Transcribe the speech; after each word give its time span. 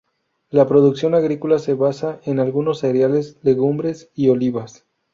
La 0.49 0.65
producción 0.65 1.13
agrícola 1.13 1.59
se 1.59 1.75
basaba 1.75 2.19
en 2.25 2.39
algunos 2.39 2.79
cereales, 2.79 3.37
legumbres 3.43 4.09
y 4.15 4.29
olivas. 4.29 4.87